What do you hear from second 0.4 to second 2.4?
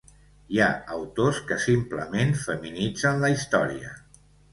Hi ha autors que simplement